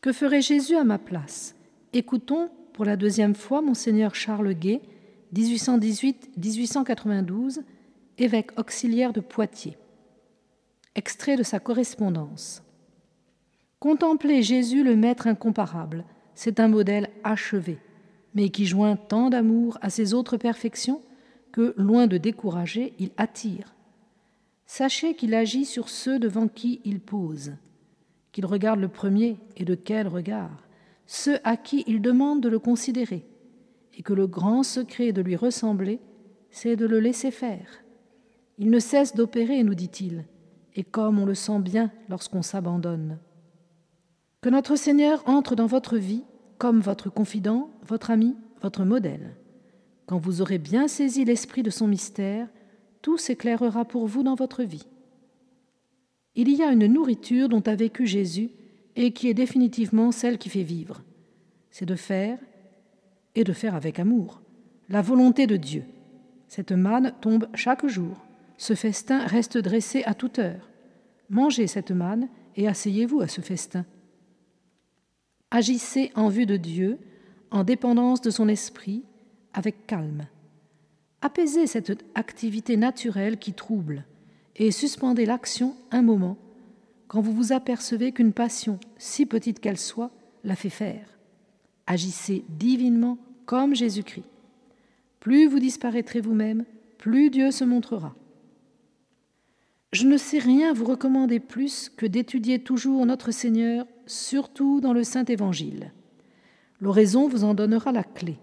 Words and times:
Que 0.00 0.12
ferait 0.12 0.40
Jésus 0.40 0.76
à 0.76 0.84
ma 0.84 0.96
place? 0.96 1.54
Écoutons 1.92 2.48
pour 2.72 2.86
la 2.86 2.96
deuxième 2.96 3.34
fois 3.34 3.60
Monseigneur 3.60 4.14
Charles 4.14 4.54
Gay, 4.54 4.80
1818-1892, 5.34 7.60
évêque 8.16 8.58
auxiliaire 8.58 9.12
de 9.12 9.20
Poitiers. 9.20 9.76
Extrait 10.94 11.36
de 11.36 11.42
sa 11.42 11.60
correspondance. 11.60 12.62
Contempler 13.78 14.42
Jésus 14.42 14.82
le 14.82 14.96
Maître 14.96 15.26
incomparable, 15.26 16.06
c'est 16.34 16.60
un 16.60 16.68
modèle 16.68 17.10
achevé, 17.22 17.76
mais 18.34 18.48
qui 18.48 18.64
joint 18.64 18.96
tant 18.96 19.28
d'amour 19.28 19.76
à 19.82 19.90
ses 19.90 20.14
autres 20.14 20.38
perfections 20.38 21.02
que, 21.52 21.74
loin 21.76 22.06
de 22.06 22.16
décourager, 22.16 22.94
il 22.98 23.10
attire. 23.18 23.74
Sachez 24.64 25.14
qu'il 25.14 25.34
agit 25.34 25.66
sur 25.66 25.90
ceux 25.90 26.18
devant 26.18 26.48
qui 26.48 26.80
il 26.86 27.00
pose, 27.00 27.52
qu'il 28.32 28.46
regarde 28.46 28.80
le 28.80 28.88
premier 28.88 29.38
et 29.56 29.64
de 29.64 29.74
quel 29.74 30.08
regard, 30.08 30.68
ceux 31.06 31.38
à 31.44 31.56
qui 31.56 31.84
il 31.86 32.00
demande 32.00 32.40
de 32.40 32.48
le 32.48 32.58
considérer, 32.58 33.26
et 33.94 34.02
que 34.02 34.12
le 34.12 34.26
grand 34.26 34.62
secret 34.62 35.12
de 35.12 35.22
lui 35.22 35.36
ressembler, 35.36 36.00
c'est 36.50 36.76
de 36.76 36.86
le 36.86 37.00
laisser 37.00 37.30
faire. 37.30 37.82
Il 38.58 38.70
ne 38.70 38.78
cesse 38.78 39.14
d'opérer, 39.14 39.62
nous 39.62 39.74
dit-il, 39.74 40.24
et 40.76 40.84
comme 40.84 41.18
on 41.18 41.26
le 41.26 41.34
sent 41.34 41.58
bien 41.60 41.90
lorsqu'on 42.08 42.42
s'abandonne. 42.42 43.18
Que 44.40 44.48
notre 44.48 44.76
Seigneur 44.76 45.22
entre 45.26 45.54
dans 45.54 45.66
votre 45.66 45.96
vie 45.96 46.24
comme 46.60 46.80
votre 46.80 47.08
confident, 47.08 47.70
votre 47.88 48.10
ami, 48.10 48.36
votre 48.60 48.84
modèle. 48.84 49.34
Quand 50.06 50.18
vous 50.18 50.42
aurez 50.42 50.58
bien 50.58 50.88
saisi 50.88 51.24
l'esprit 51.24 51.62
de 51.62 51.70
son 51.70 51.88
mystère, 51.88 52.48
tout 53.00 53.16
s'éclairera 53.16 53.86
pour 53.86 54.06
vous 54.06 54.22
dans 54.22 54.34
votre 54.34 54.62
vie. 54.62 54.86
Il 56.34 56.48
y 56.50 56.62
a 56.62 56.72
une 56.72 56.86
nourriture 56.86 57.48
dont 57.48 57.62
a 57.62 57.74
vécu 57.74 58.06
Jésus 58.06 58.50
et 58.96 59.12
qui 59.12 59.28
est 59.28 59.34
définitivement 59.34 60.12
celle 60.12 60.38
qui 60.38 60.48
fait 60.48 60.62
vivre. 60.62 61.02
C'est 61.70 61.86
de 61.86 61.96
faire, 61.96 62.38
et 63.34 63.44
de 63.44 63.52
faire 63.52 63.74
avec 63.74 63.98
amour, 63.98 64.42
la 64.88 65.02
volonté 65.02 65.46
de 65.46 65.56
Dieu. 65.56 65.84
Cette 66.48 66.72
manne 66.72 67.14
tombe 67.20 67.48
chaque 67.54 67.86
jour. 67.86 68.16
Ce 68.56 68.74
festin 68.74 69.24
reste 69.26 69.56
dressé 69.56 70.02
à 70.04 70.14
toute 70.14 70.38
heure. 70.38 70.68
Mangez 71.28 71.66
cette 71.66 71.92
manne 71.92 72.28
et 72.56 72.66
asseyez-vous 72.66 73.20
à 73.20 73.28
ce 73.28 73.40
festin. 73.40 73.86
Agissez 75.50 76.10
en 76.14 76.28
vue 76.28 76.46
de 76.46 76.56
Dieu, 76.56 76.98
en 77.50 77.64
dépendance 77.64 78.20
de 78.20 78.30
son 78.30 78.48
esprit, 78.48 79.04
avec 79.52 79.86
calme. 79.86 80.26
Apaisez 81.22 81.66
cette 81.66 82.04
activité 82.14 82.76
naturelle 82.76 83.38
qui 83.38 83.52
trouble 83.52 84.04
et 84.56 84.70
suspendez 84.70 85.26
l'action 85.26 85.74
un 85.90 86.02
moment 86.02 86.36
quand 87.10 87.20
vous 87.20 87.32
vous 87.32 87.52
apercevez 87.52 88.12
qu'une 88.12 88.32
passion, 88.32 88.78
si 88.96 89.26
petite 89.26 89.58
qu'elle 89.58 89.78
soit, 89.78 90.12
la 90.44 90.54
fait 90.54 90.70
faire. 90.70 91.18
Agissez 91.88 92.44
divinement 92.48 93.18
comme 93.46 93.74
Jésus-Christ. 93.74 94.28
Plus 95.18 95.48
vous 95.48 95.58
disparaîtrez 95.58 96.20
vous-même, 96.20 96.64
plus 96.98 97.30
Dieu 97.30 97.50
se 97.50 97.64
montrera. 97.64 98.14
Je 99.92 100.06
ne 100.06 100.16
sais 100.16 100.38
rien 100.38 100.72
vous 100.72 100.84
recommander 100.84 101.40
plus 101.40 101.88
que 101.88 102.06
d'étudier 102.06 102.60
toujours 102.60 103.04
notre 103.06 103.32
Seigneur, 103.32 103.86
surtout 104.06 104.80
dans 104.80 104.92
le 104.92 105.02
Saint 105.02 105.24
Évangile. 105.24 105.92
L'oraison 106.80 107.26
vous 107.26 107.42
en 107.42 107.54
donnera 107.54 107.90
la 107.90 108.04
clé. 108.04 108.38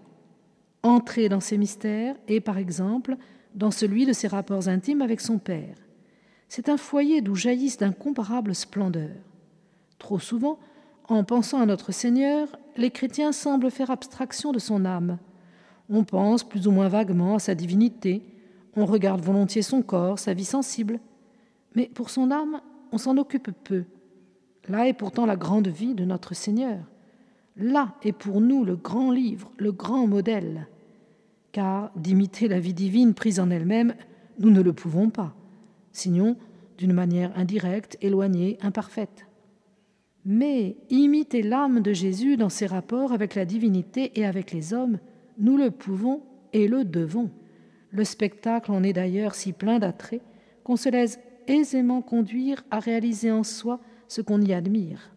Entrez 0.82 1.30
dans 1.30 1.40
ses 1.40 1.56
mystères 1.56 2.16
et, 2.28 2.40
par 2.40 2.58
exemple, 2.58 3.16
dans 3.54 3.70
celui 3.70 4.04
de 4.04 4.12
ses 4.12 4.28
rapports 4.28 4.68
intimes 4.68 5.00
avec 5.00 5.22
son 5.22 5.38
Père. 5.38 5.87
C'est 6.48 6.68
un 6.68 6.76
foyer 6.76 7.20
d'où 7.20 7.34
jaillissent 7.34 7.78
d'incomparables 7.78 8.54
splendeurs. 8.54 9.10
Trop 9.98 10.18
souvent, 10.18 10.58
en 11.08 11.24
pensant 11.24 11.60
à 11.60 11.66
notre 11.66 11.92
Seigneur, 11.92 12.48
les 12.76 12.90
chrétiens 12.90 13.32
semblent 13.32 13.70
faire 13.70 13.90
abstraction 13.90 14.52
de 14.52 14.58
son 14.58 14.84
âme. 14.84 15.18
On 15.90 16.04
pense 16.04 16.44
plus 16.44 16.66
ou 16.66 16.70
moins 16.70 16.88
vaguement 16.88 17.36
à 17.36 17.38
sa 17.38 17.54
divinité, 17.54 18.22
on 18.76 18.86
regarde 18.86 19.24
volontiers 19.24 19.62
son 19.62 19.82
corps, 19.82 20.18
sa 20.18 20.34
vie 20.34 20.44
sensible, 20.44 21.00
mais 21.74 21.86
pour 21.86 22.10
son 22.10 22.30
âme, 22.30 22.60
on 22.92 22.98
s'en 22.98 23.16
occupe 23.16 23.50
peu. 23.64 23.84
Là 24.68 24.86
est 24.86 24.92
pourtant 24.92 25.26
la 25.26 25.36
grande 25.36 25.68
vie 25.68 25.94
de 25.94 26.04
notre 26.04 26.34
Seigneur. 26.34 26.78
Là 27.56 27.94
est 28.02 28.12
pour 28.12 28.40
nous 28.40 28.64
le 28.64 28.76
grand 28.76 29.10
livre, 29.10 29.50
le 29.58 29.72
grand 29.72 30.06
modèle. 30.06 30.68
Car 31.52 31.90
d'imiter 31.96 32.48
la 32.48 32.60
vie 32.60 32.74
divine 32.74 33.14
prise 33.14 33.40
en 33.40 33.50
elle-même, 33.50 33.94
nous 34.38 34.50
ne 34.50 34.60
le 34.60 34.72
pouvons 34.72 35.10
pas, 35.10 35.34
sinon 35.98 36.36
d'une 36.78 36.92
manière 36.92 37.36
indirecte, 37.36 37.98
éloignée, 38.00 38.56
imparfaite. 38.62 39.26
Mais 40.24 40.76
imiter 40.90 41.42
l'âme 41.42 41.80
de 41.80 41.92
Jésus 41.92 42.36
dans 42.36 42.48
ses 42.48 42.66
rapports 42.66 43.12
avec 43.12 43.34
la 43.34 43.44
divinité 43.44 44.12
et 44.14 44.24
avec 44.24 44.52
les 44.52 44.72
hommes, 44.72 44.98
nous 45.38 45.56
le 45.56 45.70
pouvons 45.70 46.22
et 46.52 46.68
le 46.68 46.84
devons. 46.84 47.30
Le 47.90 48.04
spectacle 48.04 48.70
en 48.70 48.82
est 48.82 48.92
d'ailleurs 48.92 49.34
si 49.34 49.52
plein 49.52 49.78
d'attrait 49.78 50.20
qu'on 50.64 50.76
se 50.76 50.88
laisse 50.88 51.18
aisément 51.46 52.02
conduire 52.02 52.62
à 52.70 52.78
réaliser 52.78 53.32
en 53.32 53.42
soi 53.42 53.80
ce 54.06 54.20
qu'on 54.20 54.40
y 54.40 54.52
admire. 54.52 55.12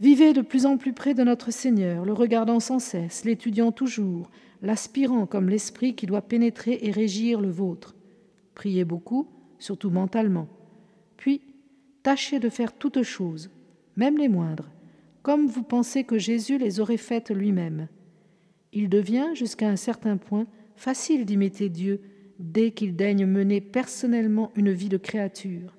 Vivez 0.00 0.32
de 0.32 0.40
plus 0.40 0.64
en 0.64 0.78
plus 0.78 0.94
près 0.94 1.12
de 1.12 1.22
notre 1.22 1.50
Seigneur, 1.50 2.06
le 2.06 2.14
regardant 2.14 2.58
sans 2.58 2.78
cesse, 2.78 3.24
l'étudiant 3.24 3.70
toujours, 3.70 4.30
l'aspirant 4.62 5.26
comme 5.26 5.50
l'esprit 5.50 5.94
qui 5.94 6.06
doit 6.06 6.22
pénétrer 6.22 6.78
et 6.82 6.90
régir 6.90 7.40
le 7.40 7.50
vôtre. 7.50 7.94
Priez 8.54 8.84
beaucoup, 8.84 9.28
surtout 9.60 9.90
mentalement. 9.90 10.48
Puis, 11.16 11.40
tâchez 12.02 12.40
de 12.40 12.48
faire 12.48 12.72
toutes 12.72 13.02
choses, 13.02 13.50
même 13.96 14.18
les 14.18 14.28
moindres, 14.28 14.68
comme 15.22 15.46
vous 15.46 15.62
pensez 15.62 16.02
que 16.02 16.18
Jésus 16.18 16.58
les 16.58 16.80
aurait 16.80 16.96
faites 16.96 17.30
lui-même. 17.30 17.86
Il 18.72 18.88
devient, 18.88 19.28
jusqu'à 19.34 19.68
un 19.68 19.76
certain 19.76 20.16
point, 20.16 20.46
facile 20.76 21.24
d'imiter 21.24 21.68
Dieu 21.68 22.00
dès 22.38 22.70
qu'il 22.72 22.96
daigne 22.96 23.26
mener 23.26 23.60
personnellement 23.60 24.50
une 24.56 24.72
vie 24.72 24.88
de 24.88 24.96
créature. 24.96 25.76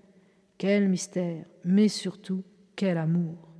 Quel 0.57 0.87
mystère, 0.87 1.45
mais 1.65 1.87
surtout 1.87 2.43
quel 2.75 2.97
amour. 2.97 3.50